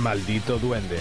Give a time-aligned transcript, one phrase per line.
[0.00, 0.98] Maldito Duende.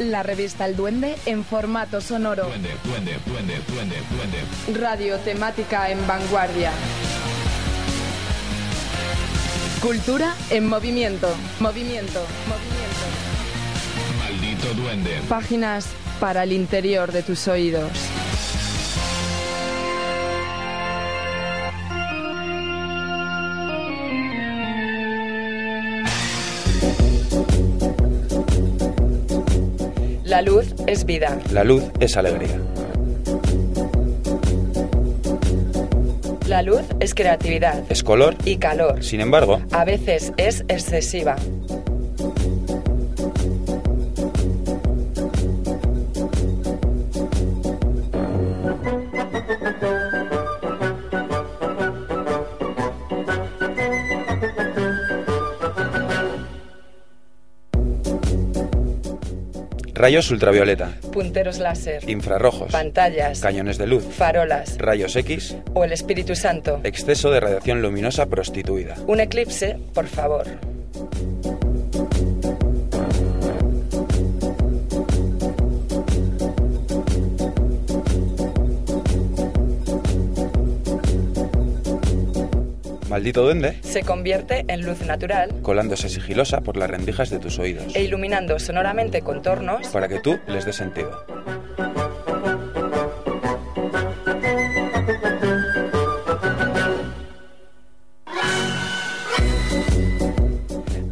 [0.00, 2.44] La revista El Duende en formato sonoro.
[2.44, 4.80] Duende, duende, duende, duende, duende.
[4.80, 6.72] Radio temática en vanguardia.
[9.80, 11.28] Cultura en movimiento.
[11.58, 12.20] Movimiento.
[12.48, 13.04] Movimiento.
[14.18, 15.20] Maldito Duende.
[15.26, 15.88] Páginas
[16.20, 17.90] para el interior de tus oídos.
[30.34, 31.38] La luz es vida.
[31.52, 32.58] La luz es alegría.
[36.48, 38.34] La luz es creatividad Es color.
[38.44, 39.04] y calor.
[39.04, 41.36] Sin embargo, A veces es excesiva.
[60.04, 62.06] Rayos ultravioleta, Punteros láser.
[62.10, 63.40] infrarrojos, Pantallas.
[63.40, 64.76] cañones de luz, Farolas.
[64.76, 66.78] rayos X, O el Espíritu Santo.
[66.84, 68.96] exceso de radiación luminosa prostituida.
[69.06, 70.44] Un eclipse, por favor.
[83.24, 87.96] Maldito duende, Se convierte en luz natural colándose sigilosa por las rendijas de tus oídos,
[87.96, 91.24] e iluminando sonoramente contornos para que tú les des sentido.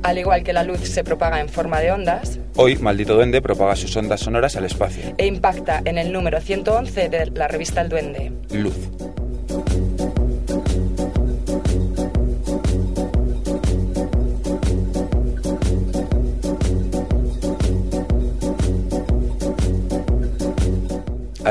[0.02, 3.74] Al igual que la luz se propaga en forma de ondas Hoy, Maldito Duende propaga
[3.74, 5.14] sus ondas sonoras al espacio.
[5.16, 8.32] e impacta en el número 111 de la revista El Duende.
[8.50, 8.76] Luz.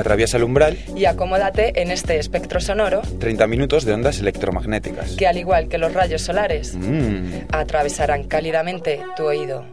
[0.01, 5.11] Atraviesa el umbral Y acomódate en este espectro sonoro 30 minutos de ondas electromagnéticas.
[5.15, 7.45] que, al igual que los rayos solares, Mm.
[7.51, 9.63] atravesarán cálidamente tu oído.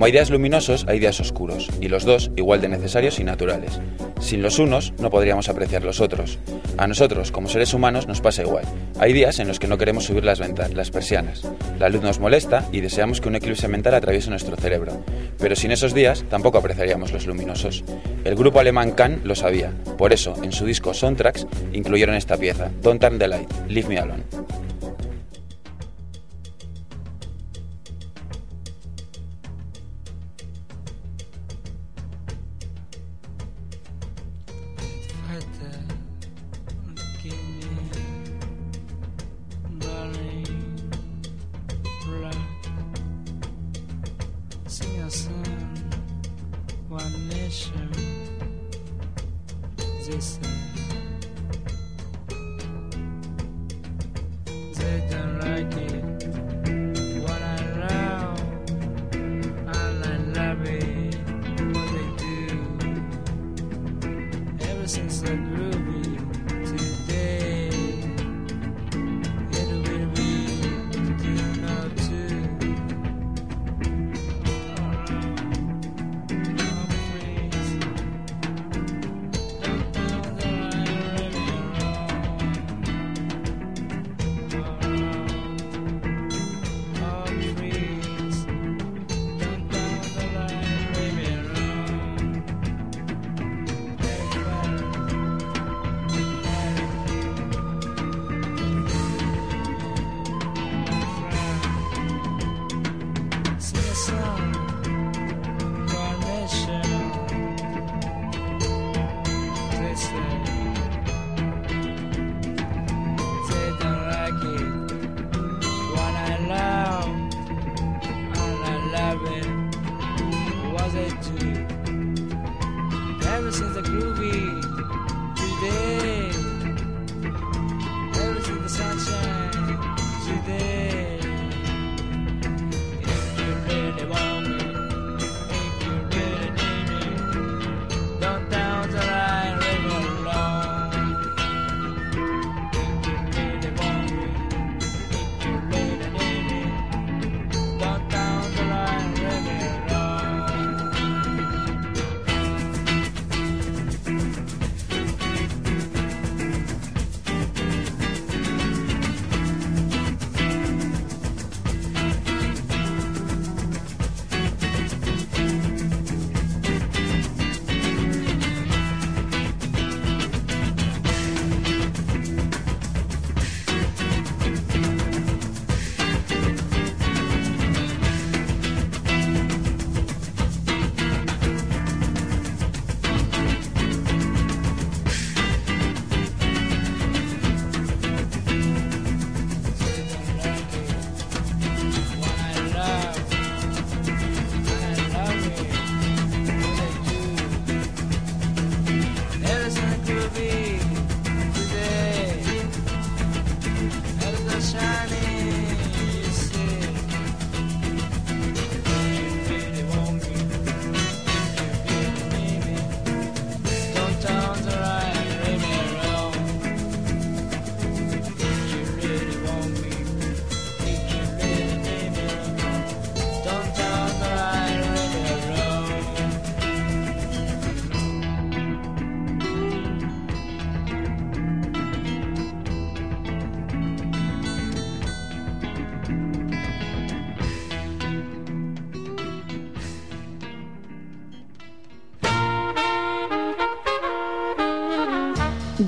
[0.00, 3.78] Como hay días luminosos, hay días oscuros, y los dos igual de necesarios y naturales.
[4.18, 6.38] Sin los unos, no podríamos apreciar los otros.
[6.78, 8.64] A nosotros, como seres humanos, nos pasa igual.
[8.98, 11.46] Hay días en los que no queremos subir las las persianas.
[11.78, 15.04] La luz nos molesta y deseamos que un eclipse mental atraviese nuestro cerebro.
[15.36, 17.84] Pero sin esos días, tampoco apreciaríamos los luminosos.
[18.24, 19.70] El grupo alemán Can lo sabía.
[19.98, 23.98] Por eso, en su disco Soundtracks, incluyeron esta pieza, Don't Turn the Light, Leave Me
[23.98, 24.24] Alone.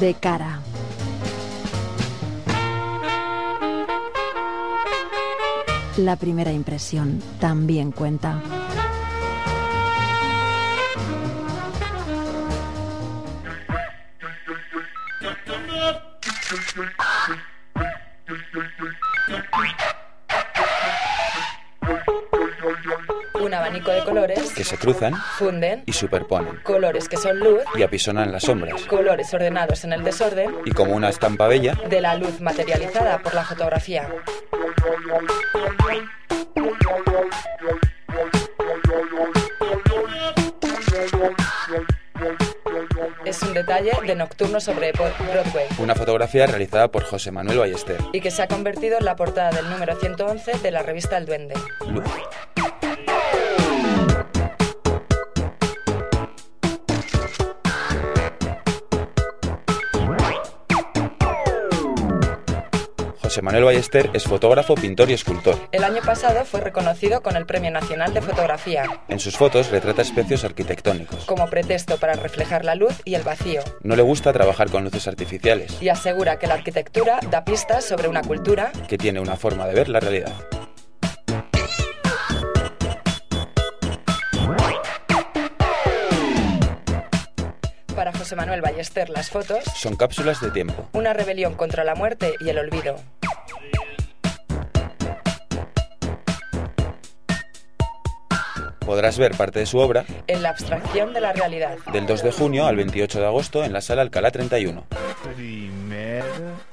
[0.02, 0.60] De cara.
[5.96, 8.42] La primera impresión también cuenta.
[24.62, 28.82] Que se cruzan funden y superponen colores que son luz, y apisonan las sombras.
[28.82, 33.34] colores ordenados en el desorden Y como una estampa bella, de la luz materializada por
[33.34, 34.08] la fotografía.
[43.24, 47.98] Es un detalle de Nocturno sobre Broadway una fotografía realizada por José Manuel Ballester.
[48.12, 51.26] y que se ha convertido en la portada del número 111 de la revista El
[51.26, 51.54] Duende.
[51.88, 52.04] Luz.
[63.32, 65.56] José Manuel Ballester es fotógrafo, pintor y escultor.
[65.72, 70.02] El año pasado fue reconocido con el Premio Nacional de Fotografía En sus fotos retrata
[70.02, 71.24] espacios arquitectónicos.
[71.24, 75.08] como pretexto para reflejar la luz y el vacío No le gusta trabajar con luces
[75.08, 79.66] artificiales, y asegura que la arquitectura da pistas sobre una cultura que tiene una forma
[79.66, 80.34] de ver la realidad.
[87.94, 90.88] Para José Manuel Ballester las fotos, Son cápsulas de tiempo.
[90.92, 92.96] una rebelión contra la muerte y el olvido.
[98.86, 101.76] Podrás ver parte de su obra En la abstracción de la realidad.
[101.92, 104.84] del 2 de junio al 28 de agosto en la sala Alcalá 31.
[105.34, 106.24] Primer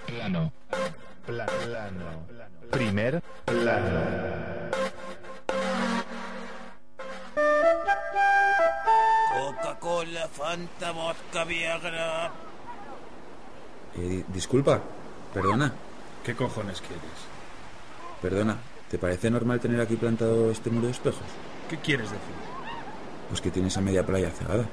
[0.06, 0.52] plano.
[1.26, 2.26] Pla- plano.
[2.72, 4.00] Primer plano.
[9.34, 12.32] Coca-Cola, Fanta, vodka, Viagra.
[13.98, 14.80] Eh, disculpa,
[15.34, 15.74] perdona,
[16.24, 17.20] ¿Qué cojones quieres?
[18.22, 18.58] perdona.
[18.90, 21.22] ¿Te parece normal tener aquí plantado este muro de espejos?
[21.70, 22.36] ¿Qué quieres decir?
[23.30, 24.66] Pues que tienes a media playa cegada.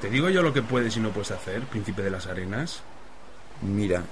[0.00, 2.82] ¿Te digo yo lo que puedes y no puedes hacer, príncipe de las arenas?
[3.60, 4.02] Mira,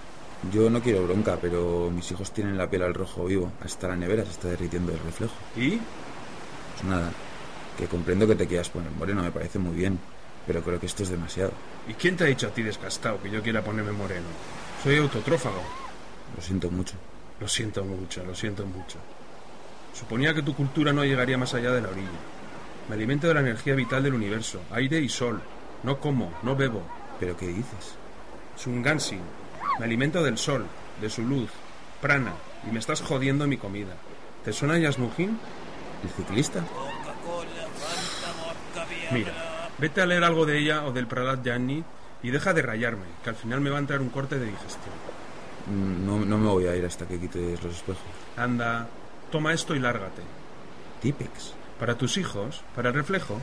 [0.53, 3.51] yo no quiero bronca, pero mis hijos tienen la piel al rojo vivo.
[3.65, 5.35] Hasta la nevera se está derritiendo el reflejo.
[5.57, 5.71] ¿Y?
[5.71, 7.11] Pues nada,
[7.77, 9.99] que comprendo que te quieras poner moreno, me parece muy bien.
[10.47, 11.53] Pero creo que esto es demasiado.
[11.89, 14.27] ¿Y quién te ha dicho a ti descastado que yo quiera ponerme moreno?
[14.83, 15.63] Soy autotrófago.
[16.37, 16.95] Lo siento mucho.
[17.41, 18.99] Lo siento mucho, lo siento mucho.
[19.95, 22.09] Suponía que tu cultura no llegaría más allá de la orilla.
[22.89, 25.41] Me alimento de la energía vital del universo, aire y sol.
[25.83, 26.83] No como, no bebo.
[27.19, 27.95] ¿Pero qué dices?
[28.57, 29.19] Sungansi.
[29.79, 30.67] Me alimento del sol,
[31.01, 31.51] de su luz,
[32.01, 32.33] prana,
[32.69, 33.95] y me estás jodiendo mi comida.
[34.45, 35.39] ¿Te suena Yasmujin?
[36.03, 36.63] ¿El ciclista?
[39.13, 39.33] Mira,
[39.79, 41.83] vete a leer algo de ella o del Pralat Yanni
[42.23, 44.95] y deja de rayarme, que al final me va a entrar un corte de digestión.
[45.67, 48.03] Mm, No, no me voy a ir hasta que quites los espejos.
[48.37, 48.87] Anda,
[49.31, 50.23] toma esto y lárgate.
[51.03, 51.55] Tipex.
[51.79, 53.41] Para tus hijos, para el reflejo,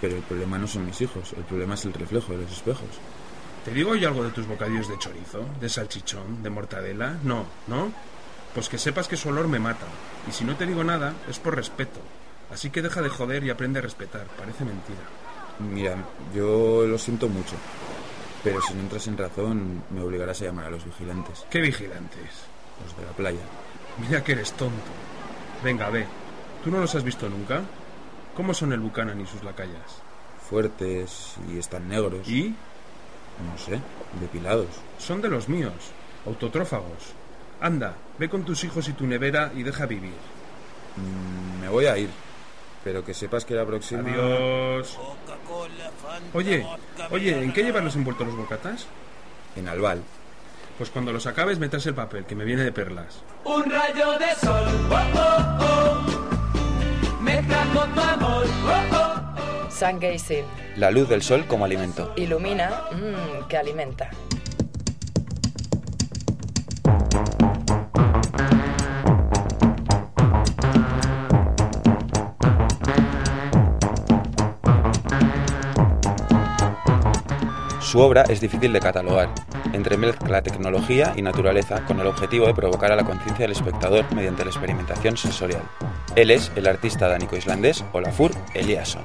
[0.00, 2.88] Pero el problema no son mis hijos, el problema es el reflejo de los espejos.
[3.64, 7.16] ¿te digo yo algo de tus bocadillos de chorizo, de salchichón, de mortadela?
[7.24, 7.90] No, ¿no?
[8.54, 9.86] Pues que sepas que su olor me mata.
[10.28, 11.98] Y si no te digo nada, es por respeto.
[12.52, 14.26] Así que deja de joder y aprende a respetar.
[14.38, 15.00] Parece mentira.
[15.58, 15.96] Mira,
[16.32, 17.56] yo lo siento mucho.
[18.44, 22.30] Pero si no entras en razón, me obligarás a llamar a los vigilantes, ¿Qué vigilantes?
[22.84, 23.40] los de la playa.
[23.98, 24.90] Mira que eres tonto.
[25.64, 26.06] Venga, ve.
[26.62, 27.62] ¿Tú no los has visto nunca?
[28.34, 30.02] ¿Cómo son el Buchanan y sus lacayas?
[30.48, 32.28] Fuertes y están negros.
[32.28, 32.54] ¿Y?
[33.50, 33.80] No sé,
[34.20, 34.68] depilados.
[34.98, 35.72] Son de los míos,
[36.26, 37.14] autotrófagos.
[37.60, 40.14] Anda, ve con tus hijos y tu nevera y deja vivir.
[40.96, 42.10] Mm, me voy a ir.
[42.84, 44.02] Pero que sepas que la próxima...
[44.02, 44.98] Adiós.
[46.32, 46.66] Oye,
[47.10, 48.86] oye, ¿en qué llevan los envueltos los bocatas?
[49.56, 50.02] En Albal.
[50.78, 53.22] Pues cuando los acabes me traes el papel, que me viene de perlas.
[53.44, 57.22] Un rayo de sol, oh, oh, oh.
[57.22, 59.70] Me trajo tu amor, oh, oh.
[59.70, 60.44] Sun Gazing.
[60.76, 62.12] La luz del sol como alimento.
[62.16, 64.10] Ilumina, mmm, que alimenta.
[77.86, 79.32] Su obra es difícil de catalogar.
[79.72, 84.44] Entremezcla tecnología y naturaleza con el objetivo de provocar a la conciencia del espectador mediante
[84.44, 85.62] la experimentación sensorial.
[86.16, 89.04] Él es el artista dánico-islandés Olafur Eliasson.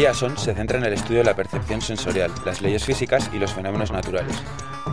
[0.00, 3.52] Liaison se centra en el estudio de la percepción sensorial, las leyes físicas y los
[3.52, 4.34] fenómenos naturales.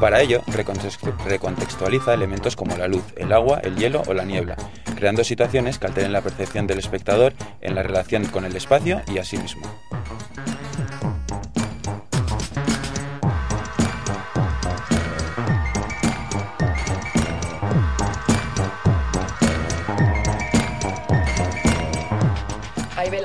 [0.02, 4.58] Para ello, recontext- recontextualiza elementos como la luz, el agua, el hielo o la niebla,
[4.98, 9.18] creando situaciones que alteren la percepción del espectador en la relación con el espacio y
[9.20, 9.62] a sí mismo.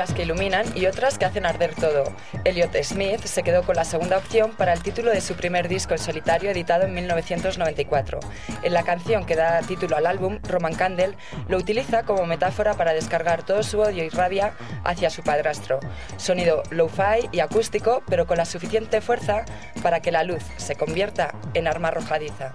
[0.02, 2.02] Velas que iluminan y otras que hacen arder todo.
[2.44, 5.94] Elliot Smith se quedó con la segunda opción para el título de su primer disco
[5.94, 8.18] en solitario editado en 1994.
[8.64, 11.16] En la canción que da título al álbum, Roman Candle,
[11.48, 15.78] lo utiliza como metáfora para descargar todo su odio y rabia hacia su padrastro.
[16.16, 19.44] Sonido lo-fi y acústico, pero con la suficiente fuerza
[19.84, 22.54] para que la luz se convierta en arma arrojadiza.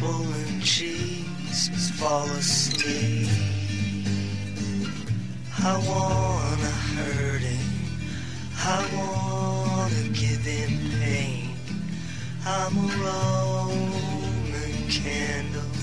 [0.00, 3.28] swollen cheeks fall asleep.
[5.62, 7.68] I wanna hurt him,
[8.56, 11.54] I wanna give him pain.
[12.46, 15.74] I'm a Roman candle.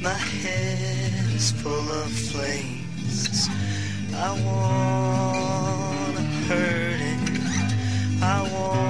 [0.00, 3.48] My head is full of flames.
[4.14, 7.22] I wanna hurt him.
[8.22, 8.87] I wanna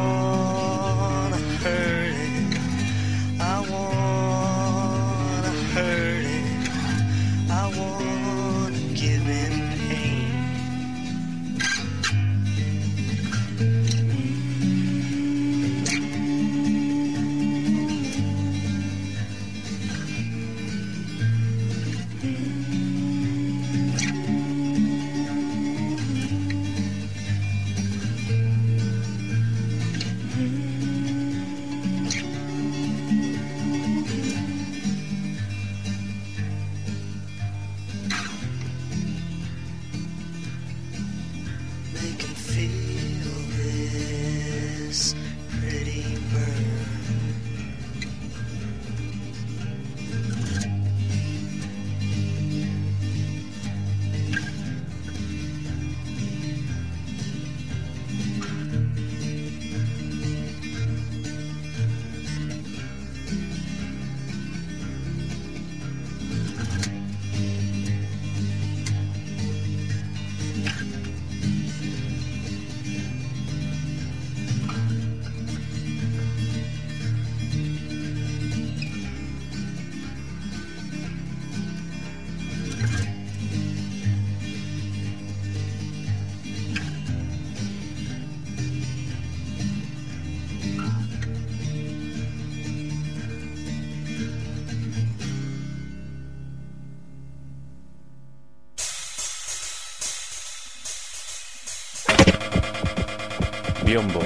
[103.89, 104.21] Biombo.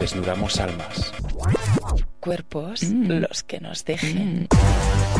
[0.00, 1.12] Desnudamos almas.
[2.18, 4.48] Cuerpos los que nos dejen.
[4.48, 5.19] esta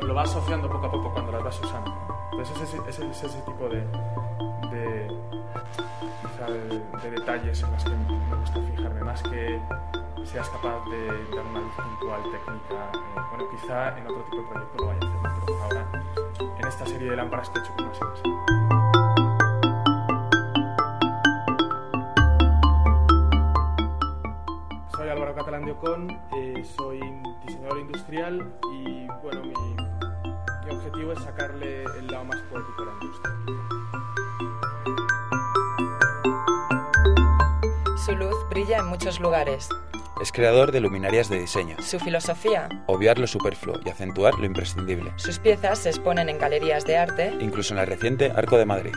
[0.00, 1.92] lo, lo va asociando poco a poco cuando las vas usando.
[2.32, 3.80] Entonces es ese, es ese tipo de,
[4.70, 5.08] de,
[6.22, 9.60] quizá de, de detalles en los que me gusta fijarme, más que
[10.24, 12.92] seas capaz de dar una puntual técnica.
[12.94, 15.86] eh, bueno, quizá en otro tipo de proyecto lo vaya a hacer, pero ahora
[16.60, 17.98] en esta serie de lámparas que he hecho con más
[24.94, 27.00] Soy Álvaro Catalán de Ocon, eh, soy
[27.46, 29.67] diseñador industrial y bueno, mi
[30.88, 33.34] objetivo es sacarle el lado más poético a la industria.
[38.04, 39.68] Su luz brilla en muchos lugares.
[40.22, 41.76] Es creador de luminarias de diseño.
[41.80, 45.12] Su filosofía, Obviar lo superfluo y acentuar lo imprescindible.
[45.16, 48.94] sus piezas se exponen en galerías de arte Incluso en la reciente Arco de Madrid.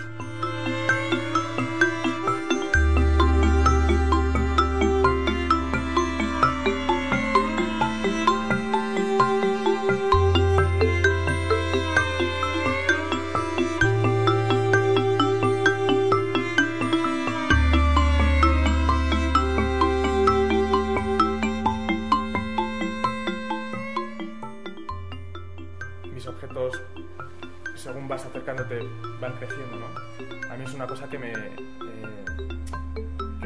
[31.12, 31.32] Que me...
[31.34, 32.26] eh,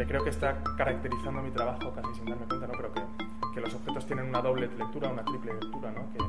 [0.08, 2.73] creo que está caracterizando mi trabajo casi sin darme cuenta, ¿no?
[2.78, 3.01] Pero que,
[3.56, 6.01] que los objetos tienen una doble lectura, una triple lectura, ¿no?
[6.13, 6.19] Que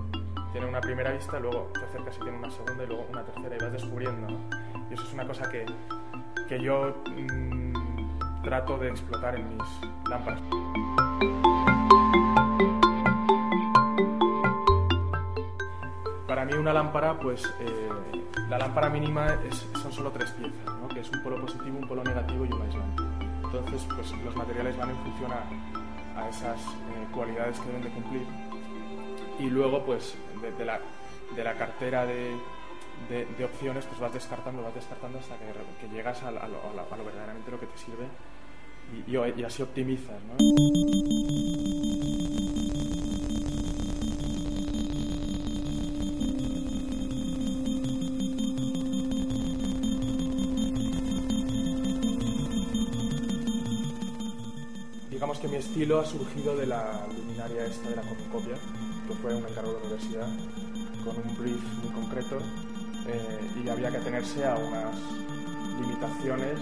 [0.53, 3.55] tienen una primera vista, luego te acercas y tienen una segunda y luego una tercera
[3.55, 4.29] y vas descubriendo.
[4.91, 5.67] Y eso es una cosa que,
[6.49, 9.63] que yo mm, trato de explotar en mis
[10.09, 10.41] lámparas.
[16.27, 17.91] Para mí una lámpara, pues eh,
[18.49, 19.37] la lámpara mínima
[19.83, 20.86] son solo tres piezas, ¿no?
[20.97, 23.03] Que es un polo positivo, un polo negativo y un aislante.
[23.45, 27.91] Entonces, pues los materiales van en función a, a esas eh, cualidades que deben de
[27.91, 28.23] cumplir.
[29.39, 30.81] Y luego, pues de, de la,
[31.35, 32.35] de la cartera de,
[33.11, 35.45] de- opciones, pues vas descartando, vas descartando hasta que,
[35.87, 38.07] que llegas a, a lo- a lo verdaderamente lo que te sirve
[39.07, 40.17] y, y- y así optimizas.
[40.25, 41.76] ¿no?
[55.39, 58.57] Que mi estilo ha surgido de la luminaria esta de la fotocopia,
[59.07, 60.29] que fue un encargo de universidad,
[61.05, 62.39] con un brief muy concreto
[63.07, 64.97] eh, y había que atenerse a unas
[65.81, 66.59] limitaciones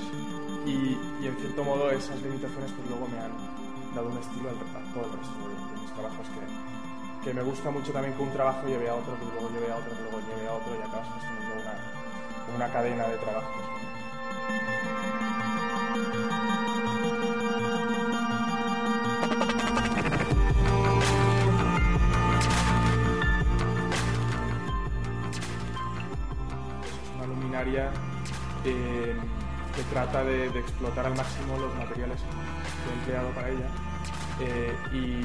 [0.67, 3.33] y, en cierto modo esas limitaciones pues luego me han
[3.95, 7.71] dado un estilo al, a todo el resto de, mis trabajos que, que me gusta
[7.71, 10.21] mucho también que un trabajo lleve a otro, que luego lleve a otro, que luego
[10.21, 11.75] lleve a otro y acabas sosteniendo una,
[12.57, 13.94] una cadena de trabajos.
[27.17, 27.91] Una luminaria
[28.65, 29.17] eh,
[29.75, 33.69] que trata de, explotar al máximo los materiales que he empleado para ella
[34.41, 35.23] eh, y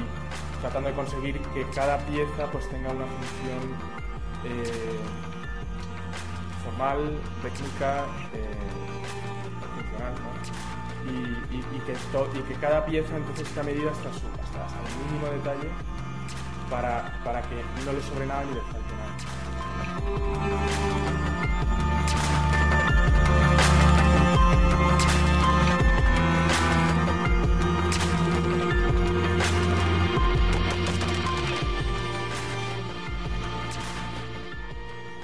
[0.60, 3.74] tratando de conseguir que cada pieza pues tenga una función
[4.44, 5.00] eh,
[6.64, 8.04] formal, técnica,
[9.74, 10.14] funcional,
[11.06, 11.20] y,
[12.42, 15.70] que cada pieza entonces esté medida hasta, su, hasta, hasta el mínimo detalle
[16.70, 19.16] para, para que no le sobre nada ni le falte nada.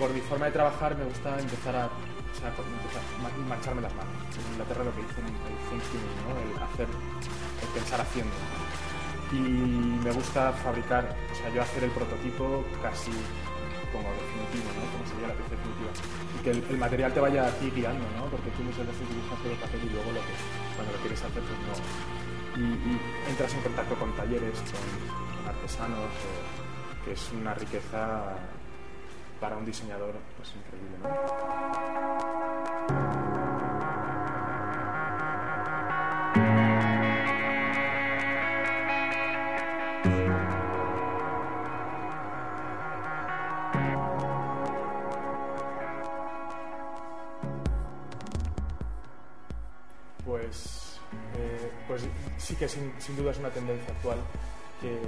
[0.07, 3.03] Por mi forma de trabajar me gusta empezar a, o sea, empezar
[3.51, 4.15] mancharme las manos.
[4.39, 6.31] En Inglaterra lo que dicen el thinking, ¿no?
[6.47, 8.37] el hacer, el pensar haciendo.
[9.35, 9.43] Y
[10.07, 13.11] me gusta fabricar, o sea, yo hacer el prototipo casi
[13.91, 14.87] como definitivo, ¿no?
[14.95, 15.91] como sería la pieza definitiva.
[15.91, 18.31] Y que el, el material te vaya a ti guiando, ¿no?
[18.31, 20.35] porque tú muchas veces dibujas el papel y luego lo que,
[20.79, 21.75] cuando lo quieres hacer, pues no.
[22.55, 22.93] Y, y
[23.27, 24.87] entras en contacto con talleres, con,
[25.35, 28.39] con artesanos, eh, que es una riqueza
[29.41, 32.17] para un diseñador pues increíble ¿no?
[50.25, 50.99] pues
[51.37, 52.03] eh, pues
[52.39, 54.19] sí que sin, sin duda es una tendencia actual
[54.81, 54.99] que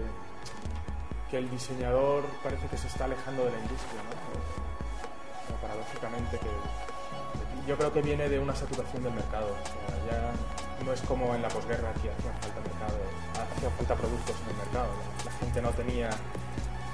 [1.30, 5.60] que el diseñador parece que se está alejando de la industria, ¿no?
[5.60, 6.48] Paradójicamente que
[7.68, 9.54] yo creo que viene de una saturación del mercado.
[10.10, 10.32] Ya
[10.84, 12.98] no es como en la posguerra que hacía falta mercado,
[13.34, 14.88] hacía falta productos en el mercado.
[15.24, 16.10] La, gente no tenía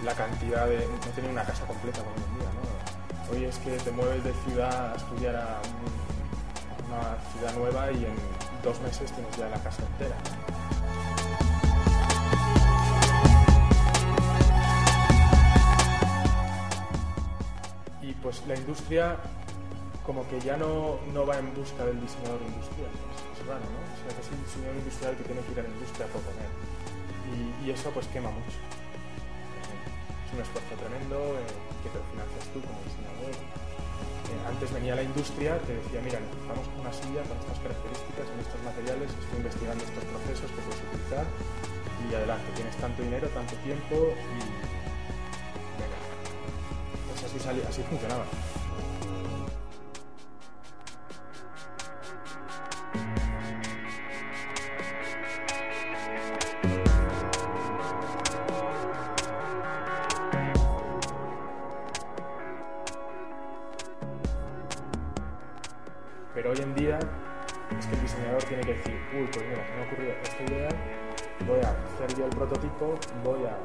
[0.04, 3.32] la cantidad de, no tenía una casa completa como hoy en día, ¿no?
[3.32, 5.60] Hoy es que te mueves de ciudad a estudiar a
[6.88, 8.16] una ciudad nueva y en
[8.62, 10.16] dos meses tienes ya la casa entera.
[18.24, 19.20] Pues la industria
[20.00, 23.80] como que ya no, no va en busca del diseñador industrial, es, es raro, ¿no?
[23.84, 26.10] O sea, que es el diseñador industrial que tiene que ir a la industria a
[26.10, 26.50] proponer.
[27.64, 28.60] Y, eso pues quema mucho.
[30.24, 31.48] Es un esfuerzo tremendo eh,
[31.84, 33.32] que te financias tú como diseñador.
[33.32, 38.38] Eh, antes venía la industria, te decía, mira, necesitamos una silla con estas características, en
[38.40, 41.24] estos materiales, estoy investigando estos procesos que puedes utilizar
[42.04, 44.40] y adelante, tienes tanto dinero, tanto tiempo y.
[44.40, 44.83] Pues
[47.34, 48.24] así, sali- así funcionaba.
[66.34, 66.98] Pero hoy en día
[67.78, 70.68] es que el diseñador tiene que decir, uy, pues mira, me ha ocurrido esta idea,
[71.46, 72.94] voy a hacer yo el prototipo,
[73.24, 73.56] voy a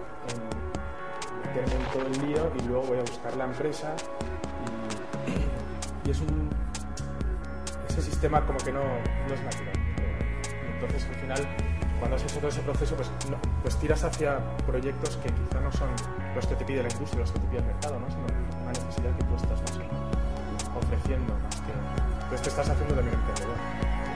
[1.55, 3.95] meterme todo el lío y luego voy a buscar la empresa
[6.05, 6.49] y, es un...
[7.87, 9.73] Ese sistema como que no, es natural.
[10.73, 11.47] Entonces al final,
[11.99, 13.11] cuando has hecho todo ese proceso, pues,
[13.61, 15.89] pues tiras hacia proyectos que quizá no son
[16.35, 18.07] los que te pide la industria, los que te pide el mercado, ¿no?
[18.09, 18.25] sino
[18.61, 19.79] una necesidad que tú estás más
[20.75, 21.71] ofreciendo más que...
[22.23, 24.08] Entonces te estás haciendo también emprendedor.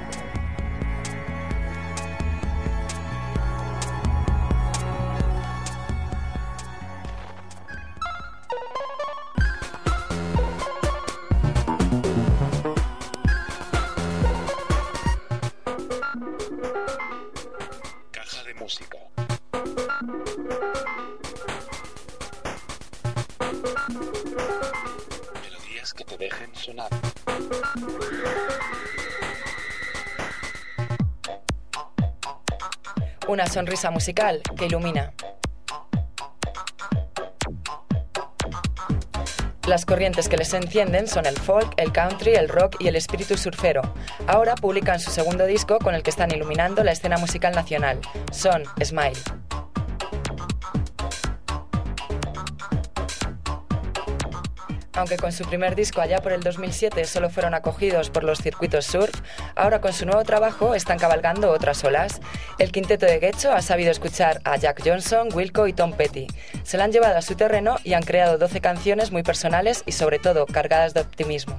[33.33, 35.11] Una sonrisa musical que ilumina.
[39.65, 43.35] Las corrientes que les encienden son el folk, el country, el rock y el espíritu
[43.35, 43.81] surfero.
[44.27, 47.99] Ahora publican su segundo disco con el que están iluminando la escena musical nacional.
[48.31, 49.17] Son Smile.
[54.95, 58.85] Aunque con su primer disco allá por el 2007 solo fueron acogidos por los circuitos
[58.85, 59.21] surf,
[59.55, 62.21] ahora con su nuevo trabajo están cabalgando otras olas.
[62.59, 66.27] El quinteto de Guecho ha sabido escuchar a Jack Johnson, Wilco y Tom Petty.
[66.63, 69.93] Se la han llevado a su terreno y han creado 12 canciones muy personales y
[69.93, 71.57] sobre todo cargadas de optimismo.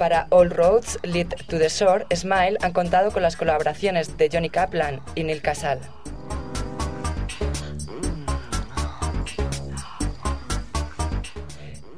[0.00, 4.48] Para All Roads Lead to the Shore, Smile han contado con las colaboraciones de Johnny
[4.48, 5.78] Kaplan y Neil Casal.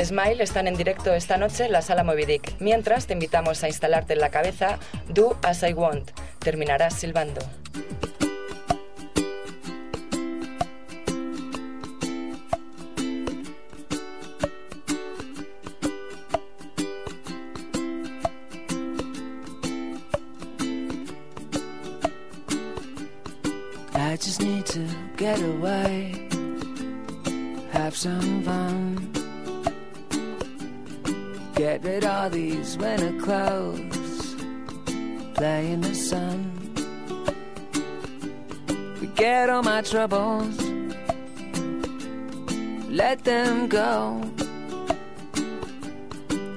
[0.02, 2.56] Smile están en directo esta noche en la sala Moby Dick.
[2.58, 6.10] Mientras te invitamos a instalarte en la cabeza Do As I Want.
[6.40, 7.40] Terminarás silbando.
[39.74, 40.58] My troubles,
[42.90, 44.20] let them go.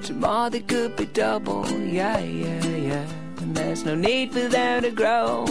[0.02, 1.66] Tomorrow they could be double,
[1.98, 3.06] yeah, yeah, yeah.
[3.40, 5.46] And there's no need for them to grow.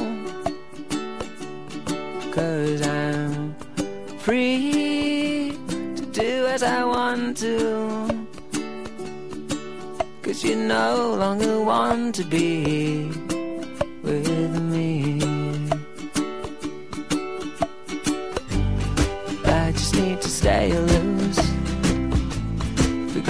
[2.35, 3.55] Cause I'm
[4.19, 5.57] free
[5.97, 8.27] to do as I want to.
[10.21, 13.09] Cause you no longer want to be
[14.03, 15.24] with me.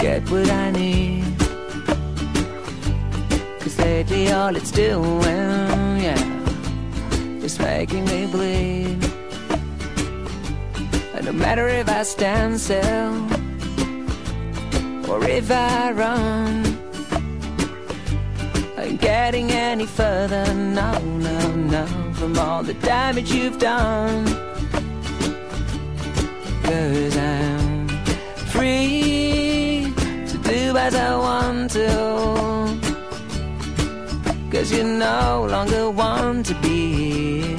[0.05, 1.23] Forget what I need.
[3.59, 9.03] Cause lately all it's doing, yeah is making me bleed.
[11.15, 13.15] And no matter if I stand still
[15.09, 16.63] or if I run,
[18.77, 20.53] I ain't getting any further.
[20.53, 24.25] No, no, no, from all the damage you've done.
[26.61, 27.87] Cause I'm
[28.53, 29.34] free
[30.77, 31.87] as I want to.
[34.51, 37.55] Cause you no longer want to be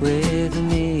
[0.00, 0.93] with me.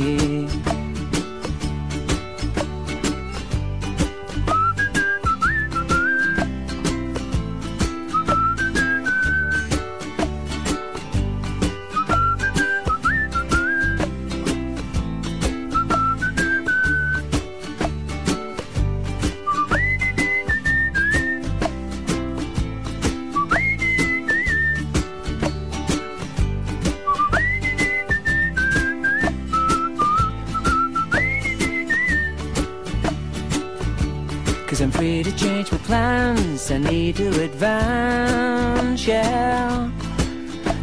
[36.64, 36.70] Plans.
[36.70, 39.90] I need to advance, yeah.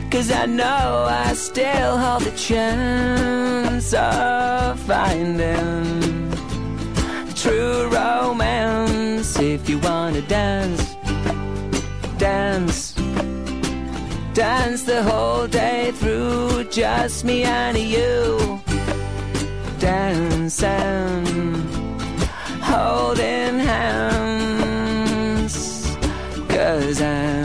[0.10, 6.32] Cause I know I still hold the chance of finding
[7.36, 9.40] true romance.
[9.40, 10.96] If you wanna dance,
[12.18, 12.94] dance,
[14.34, 16.66] dance the whole day through.
[16.66, 18.62] Just me and you.
[19.80, 21.28] Dance and
[22.62, 24.31] holding hands
[26.92, 27.41] cause I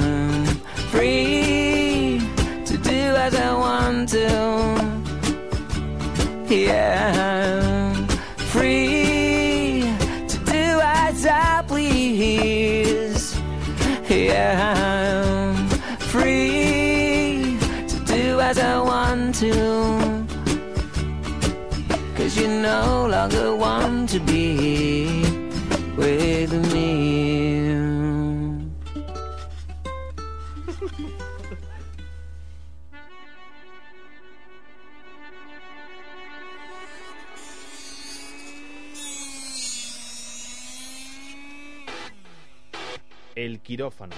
[43.66, 44.14] quirófano.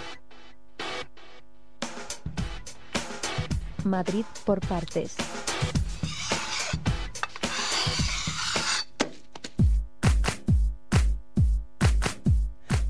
[3.85, 5.17] Madrid por partes.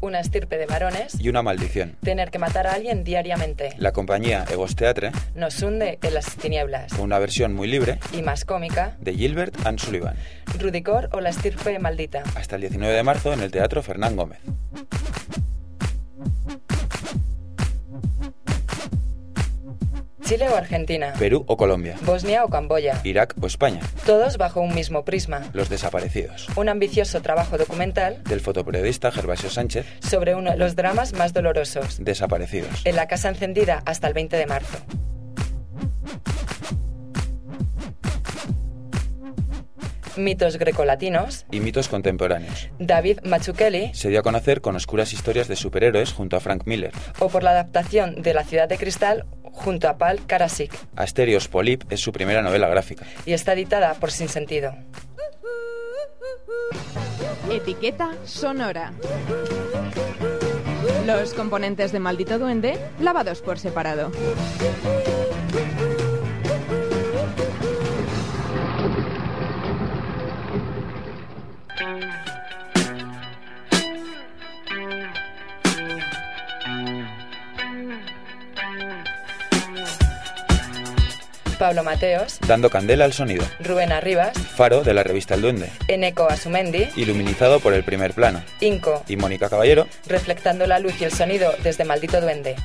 [0.00, 1.20] Una estirpe de varones.
[1.20, 1.96] Y una maldición.
[2.02, 3.70] Tener que matar a alguien diariamente.
[3.78, 6.92] La compañía Egos Theatre, Nos hunde en las tinieblas.
[6.92, 10.14] con una versión muy libre Y más cómica, de Gilbert and Sullivan,
[10.60, 12.22] Rudicor o la estirpe maldita.
[12.36, 14.38] hasta el 19 de marzo en el Teatro Fernán Gómez.
[20.28, 21.14] Chile o Argentina.
[21.18, 23.00] Perú o Colombia, Bosnia o Camboya.
[23.02, 25.48] Irak o España, Todos bajo un mismo prisma.
[25.54, 31.14] Los Desaparecidos, Un ambicioso trabajo documental del fotoperiodista Gervasio Sánchez, sobre uno de los dramas
[31.14, 32.04] más dolorosos.
[32.04, 32.82] Desaparecidos.
[32.84, 34.76] En la casa encendida hasta el 20 de marzo.
[40.18, 41.46] Mitos grecolatinos.
[41.50, 42.68] Y mitos contemporáneos.
[42.78, 46.92] David Mazzucchelli Se dio a conocer con oscuras historias de superhéroes junto a Frank Miller.
[47.20, 51.84] o por la adaptación de La ciudad de cristal junto a Pal Karasik Asterios Polip
[51.90, 53.06] es su primera novela gráfica.
[53.26, 54.74] y está editada por Sinsentido.
[57.50, 58.92] Etiqueta sonora.
[61.06, 64.10] Los componentes de Maldito Duende lavados por separado.
[81.68, 83.44] Pablo Mateos, Dando candela al sonido.
[83.60, 85.68] Rubén Arribas, Faro de la revista El Duende.
[85.86, 88.42] Eneco Asumendi, Iluminizado por el primer plano.
[88.60, 92.56] Inco, Y Mónica Caballero reflectando la luz y el sonido desde Maldito Duende.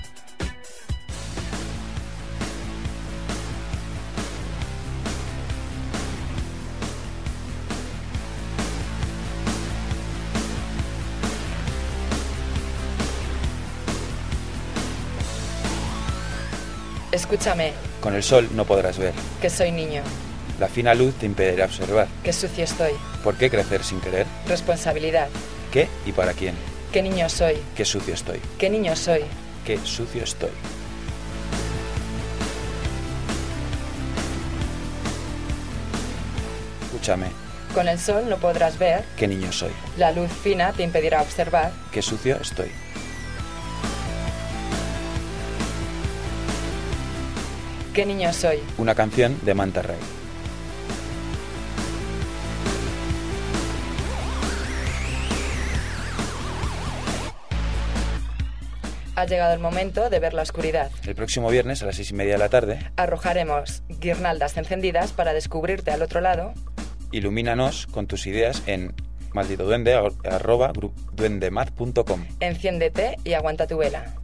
[17.28, 19.14] Escúchame, Con el sol no podrás ver.
[19.42, 20.04] que soy niño,
[20.60, 22.08] La fina luz te impedirá observar.
[22.22, 22.92] que sucio estoy,
[23.24, 24.28] ¿Por qué crecer sin querer?
[24.46, 25.30] responsabilidad,
[25.72, 26.54] ¿Qué y para quién?
[26.92, 28.42] qué niño soy, ¿Qué sucio estoy?
[28.58, 29.22] qué niño soy.
[29.66, 30.52] ¿Qué sucio estoy?
[36.86, 37.28] Escúchame,
[37.74, 39.72] Con el sol no podrás ver, ¿qué niño soy?
[39.98, 42.70] la luz fina te impedirá observar, ¿Qué sucio estoy?
[47.94, 48.60] Qué niño soy.
[48.78, 49.98] Una canción de Manta Ray.
[59.16, 60.90] Ha llegado el momento de ver la oscuridad.
[61.06, 65.34] El próximo viernes a las seis y media de la tarde, Arrojaremos guirnaldas encendidas para
[65.34, 66.54] descubrirte al otro lado
[67.12, 68.96] ilumínanos con tus ideas en
[69.34, 72.26] malditoduende arroba gru- duendemad.com.
[72.40, 74.16] Enciéndete y aguanta tu vela.